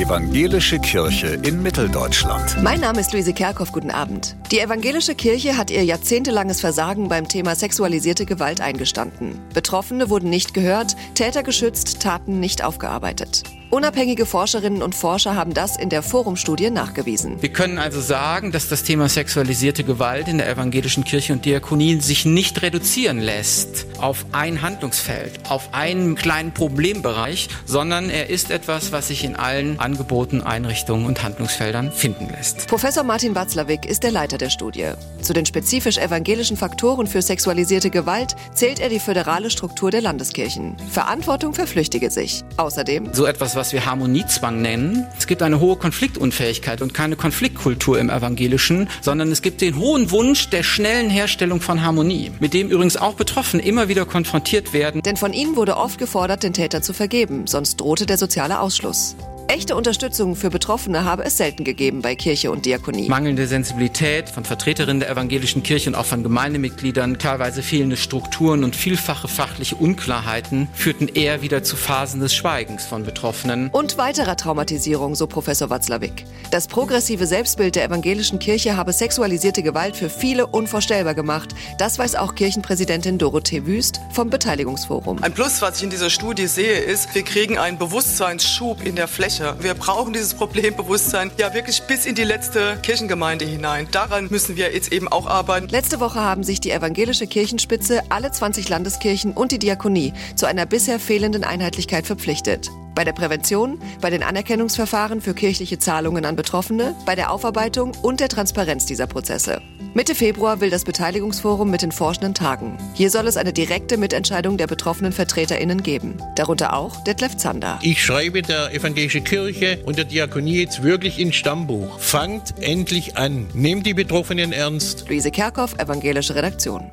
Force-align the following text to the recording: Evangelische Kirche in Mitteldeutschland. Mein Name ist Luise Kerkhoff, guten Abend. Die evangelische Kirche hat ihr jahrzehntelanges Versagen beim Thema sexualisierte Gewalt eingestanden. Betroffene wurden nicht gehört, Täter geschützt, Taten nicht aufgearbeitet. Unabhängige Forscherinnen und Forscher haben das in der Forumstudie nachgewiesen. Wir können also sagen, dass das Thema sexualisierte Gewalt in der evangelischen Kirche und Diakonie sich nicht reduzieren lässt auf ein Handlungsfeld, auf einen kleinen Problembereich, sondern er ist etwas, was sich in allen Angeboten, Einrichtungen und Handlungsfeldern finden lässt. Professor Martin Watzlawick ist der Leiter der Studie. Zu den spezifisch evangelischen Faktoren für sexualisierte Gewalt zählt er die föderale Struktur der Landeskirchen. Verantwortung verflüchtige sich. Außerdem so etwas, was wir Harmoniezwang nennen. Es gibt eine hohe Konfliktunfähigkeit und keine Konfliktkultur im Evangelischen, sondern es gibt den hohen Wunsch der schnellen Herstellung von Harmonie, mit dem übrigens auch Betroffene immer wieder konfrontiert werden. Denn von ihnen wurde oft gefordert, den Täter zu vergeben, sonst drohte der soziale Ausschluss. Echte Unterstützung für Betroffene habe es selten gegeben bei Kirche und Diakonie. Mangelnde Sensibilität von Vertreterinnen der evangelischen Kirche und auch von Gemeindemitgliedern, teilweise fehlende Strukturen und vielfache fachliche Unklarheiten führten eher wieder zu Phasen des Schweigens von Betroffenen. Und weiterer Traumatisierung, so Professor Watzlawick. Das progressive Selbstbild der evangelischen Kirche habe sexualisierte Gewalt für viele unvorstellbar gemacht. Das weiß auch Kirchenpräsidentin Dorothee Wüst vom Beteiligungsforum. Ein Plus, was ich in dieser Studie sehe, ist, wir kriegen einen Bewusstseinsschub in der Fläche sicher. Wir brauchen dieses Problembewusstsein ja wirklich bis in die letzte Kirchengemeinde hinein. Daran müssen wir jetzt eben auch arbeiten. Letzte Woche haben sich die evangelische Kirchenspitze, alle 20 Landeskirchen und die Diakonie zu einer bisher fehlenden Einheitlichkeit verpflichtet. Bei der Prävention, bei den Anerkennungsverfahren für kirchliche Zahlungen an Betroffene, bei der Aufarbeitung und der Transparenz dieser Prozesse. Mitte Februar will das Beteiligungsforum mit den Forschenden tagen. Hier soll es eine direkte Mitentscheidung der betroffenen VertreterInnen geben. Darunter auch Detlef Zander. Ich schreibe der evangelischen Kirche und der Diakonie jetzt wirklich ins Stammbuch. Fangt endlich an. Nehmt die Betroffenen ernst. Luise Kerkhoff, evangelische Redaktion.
Evangelische 0.00 0.78
Kirche 0.78 1.38
in 1.42 1.62
Mitteldeutschland. 1.62 2.56
Mein 2.62 2.80
Name 2.80 3.00
ist 3.00 3.12
Luise 3.12 3.34
Kerkhoff, 3.34 3.70
guten 3.70 3.90
Abend. 3.90 4.34
Die 4.50 4.58
evangelische 4.58 5.14
Kirche 5.14 5.58
hat 5.58 5.70
ihr 5.70 5.84
jahrzehntelanges 5.84 6.58
Versagen 6.58 7.10
beim 7.10 7.28
Thema 7.28 7.54
sexualisierte 7.54 8.24
Gewalt 8.24 8.62
eingestanden. 8.62 9.38
Betroffene 9.52 10.08
wurden 10.08 10.30
nicht 10.30 10.54
gehört, 10.54 10.96
Täter 11.12 11.42
geschützt, 11.42 12.00
Taten 12.00 12.40
nicht 12.40 12.64
aufgearbeitet. 12.64 13.42
Unabhängige 13.68 14.24
Forscherinnen 14.24 14.80
und 14.80 14.94
Forscher 14.94 15.36
haben 15.36 15.52
das 15.52 15.76
in 15.76 15.90
der 15.90 16.02
Forumstudie 16.02 16.70
nachgewiesen. 16.70 17.42
Wir 17.42 17.52
können 17.52 17.76
also 17.76 18.00
sagen, 18.00 18.52
dass 18.52 18.70
das 18.70 18.84
Thema 18.84 19.06
sexualisierte 19.10 19.84
Gewalt 19.84 20.28
in 20.28 20.38
der 20.38 20.48
evangelischen 20.48 21.04
Kirche 21.04 21.34
und 21.34 21.44
Diakonie 21.44 22.00
sich 22.00 22.24
nicht 22.24 22.62
reduzieren 22.62 23.18
lässt 23.18 23.86
auf 24.02 24.26
ein 24.32 24.62
Handlungsfeld, 24.62 25.32
auf 25.48 25.72
einen 25.72 26.14
kleinen 26.14 26.52
Problembereich, 26.52 27.48
sondern 27.66 28.10
er 28.10 28.30
ist 28.30 28.50
etwas, 28.50 28.92
was 28.92 29.08
sich 29.08 29.24
in 29.24 29.36
allen 29.36 29.78
Angeboten, 29.78 30.42
Einrichtungen 30.42 31.06
und 31.06 31.22
Handlungsfeldern 31.22 31.92
finden 31.92 32.28
lässt. 32.30 32.66
Professor 32.66 33.04
Martin 33.04 33.34
Watzlawick 33.34 33.84
ist 33.84 34.02
der 34.02 34.10
Leiter 34.10 34.38
der 34.38 34.50
Studie. 34.50 34.92
Zu 35.20 35.32
den 35.32 35.46
spezifisch 35.46 35.98
evangelischen 35.98 36.56
Faktoren 36.56 37.06
für 37.06 37.22
sexualisierte 37.22 37.90
Gewalt 37.90 38.34
zählt 38.54 38.80
er 38.80 38.88
die 38.88 39.00
föderale 39.00 39.50
Struktur 39.50 39.90
der 39.90 40.00
Landeskirchen. 40.00 40.76
Verantwortung 40.90 41.54
verflüchtige 41.54 42.10
sich. 42.10 42.42
Außerdem 42.56 43.10
so 43.12 43.26
etwas, 43.26 43.56
was 43.56 43.72
wir 43.72 43.84
Harmoniezwang 43.86 44.62
nennen. 44.62 45.06
Es 45.18 45.26
gibt 45.26 45.42
eine 45.42 45.60
hohe 45.60 45.76
Konfliktunfähigkeit 45.76 46.82
und 46.82 46.94
keine 46.94 47.16
Konfliktkultur 47.16 47.98
im 47.98 48.08
Evangelischen, 48.10 48.88
sondern 49.02 49.30
es 49.30 49.42
gibt 49.42 49.60
den 49.60 49.76
hohen 49.76 50.10
Wunsch 50.10 50.48
der 50.48 50.62
schnellen 50.62 51.10
Herstellung 51.10 51.60
von 51.60 51.82
Harmonie, 51.82 52.30
mit 52.40 52.54
dem 52.54 52.68
übrigens 52.70 52.96
auch 52.96 53.14
Betroffene 53.14 53.62
immer 53.62 53.88
wieder 53.90 54.06
konfrontiert 54.06 54.72
werden. 54.72 55.02
Denn 55.02 55.18
von 55.18 55.34
ihnen 55.34 55.56
wurde 55.56 55.76
oft 55.76 55.98
gefordert, 55.98 56.42
den 56.42 56.54
Täter 56.54 56.80
zu 56.80 56.94
vergeben, 56.94 57.46
sonst 57.46 57.80
drohte 57.80 58.06
der 58.06 58.16
soziale 58.16 58.60
Ausschluss. 58.60 59.16
Echte 59.52 59.74
Unterstützung 59.74 60.36
für 60.36 60.48
Betroffene 60.48 61.04
habe 61.04 61.24
es 61.24 61.36
selten 61.36 61.64
gegeben 61.64 62.02
bei 62.02 62.14
Kirche 62.14 62.52
und 62.52 62.66
Diakonie. 62.66 63.08
Mangelnde 63.08 63.48
Sensibilität 63.48 64.28
von 64.28 64.44
Vertreterinnen 64.44 65.00
der 65.00 65.10
evangelischen 65.10 65.64
Kirche 65.64 65.90
und 65.90 65.96
auch 65.96 66.04
von 66.04 66.22
Gemeindemitgliedern, 66.22 67.18
teilweise 67.18 67.60
fehlende 67.60 67.96
Strukturen 67.96 68.62
und 68.62 68.76
vielfache 68.76 69.26
fachliche 69.26 69.74
Unklarheiten 69.74 70.68
führten 70.72 71.08
eher 71.08 71.42
wieder 71.42 71.64
zu 71.64 71.74
Phasen 71.74 72.20
des 72.20 72.32
Schweigens 72.32 72.84
von 72.84 73.02
Betroffenen. 73.02 73.70
Und 73.70 73.98
weiterer 73.98 74.36
Traumatisierung, 74.36 75.16
so 75.16 75.26
Professor 75.26 75.68
Watzlawick. 75.68 76.26
Das 76.52 76.68
progressive 76.68 77.26
Selbstbild 77.26 77.74
der 77.74 77.86
evangelischen 77.86 78.38
Kirche 78.38 78.76
habe 78.76 78.92
sexualisierte 78.92 79.64
Gewalt 79.64 79.96
für 79.96 80.10
viele 80.10 80.46
unvorstellbar 80.46 81.14
gemacht. 81.14 81.56
Das 81.76 81.98
weiß 81.98 82.14
auch 82.14 82.36
Kirchenpräsidentin 82.36 83.18
Dorothee 83.18 83.66
Wüst 83.66 84.00
vom 84.12 84.30
Beteiligungsforum. 84.30 85.20
Ein 85.24 85.34
Plus, 85.34 85.60
was 85.60 85.78
ich 85.78 85.82
in 85.82 85.90
dieser 85.90 86.10
Studie 86.10 86.46
sehe, 86.46 86.78
ist, 86.78 87.12
wir 87.16 87.24
kriegen 87.24 87.58
einen 87.58 87.78
Bewusstseinsschub 87.78 88.86
in 88.86 88.94
der 88.94 89.08
Fläche 89.08 89.39
sicher. 89.40 89.56
Wir 89.60 89.74
brauchen 89.74 90.12
dieses 90.12 90.34
Problembewusstsein 90.34 91.30
ja 91.38 91.52
wirklich 91.54 91.82
bis 91.82 92.06
in 92.06 92.14
die 92.14 92.24
letzte 92.24 92.78
Kirchengemeinde 92.82 93.44
hinein. 93.44 93.88
Daran 93.90 94.28
müssen 94.30 94.56
wir 94.56 94.72
jetzt 94.72 94.92
eben 94.92 95.08
auch 95.08 95.26
arbeiten. 95.26 95.68
Letzte 95.68 96.00
Woche 96.00 96.20
haben 96.20 96.44
sich 96.44 96.60
die 96.60 96.70
evangelische 96.70 97.26
Kirchenspitze, 97.26 98.02
alle 98.10 98.30
20 98.30 98.68
Landeskirchen 98.68 99.32
und 99.32 99.52
die 99.52 99.58
Diakonie 99.58 100.12
zu 100.36 100.46
einer 100.46 100.66
bisher 100.66 101.00
fehlenden 101.00 101.44
Einheitlichkeit 101.44 102.06
verpflichtet. 102.06 102.70
Bei 102.94 103.04
der 103.04 103.12
Prävention, 103.12 103.80
bei 104.00 104.10
den 104.10 104.22
Anerkennungsverfahren 104.22 105.20
für 105.20 105.34
kirchliche 105.34 105.78
Zahlungen 105.78 106.24
an 106.24 106.36
Betroffene, 106.36 106.94
bei 107.06 107.14
der 107.14 107.30
Aufarbeitung 107.30 107.92
und 108.02 108.20
der 108.20 108.28
Transparenz 108.28 108.86
dieser 108.86 109.06
Prozesse. 109.06 109.60
Mitte 109.92 110.14
Februar 110.14 110.60
will 110.60 110.70
das 110.70 110.84
Beteiligungsforum 110.84 111.68
mit 111.68 111.82
den 111.82 111.90
Forschenden 111.90 112.32
tagen. 112.32 112.78
Hier 112.94 113.10
soll 113.10 113.26
es 113.26 113.36
eine 113.36 113.52
direkte 113.52 113.96
Mitentscheidung 113.96 114.56
der 114.56 114.68
betroffenen 114.68 115.12
VertreterInnen 115.12 115.82
geben. 115.82 116.16
Darunter 116.36 116.74
auch 116.74 117.02
Detlef 117.02 117.36
Zander. 117.36 117.80
Ich 117.82 118.04
schreibe 118.04 118.42
der 118.42 118.72
evangelischen 118.72 119.24
Kirche 119.24 119.80
und 119.84 119.98
der 119.98 120.04
Diakonie 120.04 120.60
jetzt 120.60 120.84
wirklich 120.84 121.18
ins 121.18 121.34
Stammbuch. 121.34 121.98
Fangt 121.98 122.54
endlich 122.60 123.16
an. 123.16 123.48
Nehmt 123.52 123.84
die 123.84 123.94
Betroffenen 123.94 124.52
ernst. 124.52 125.08
Luise 125.08 125.32
Kerkhoff, 125.32 125.76
evangelische 125.78 126.36
Redaktion. 126.36 126.92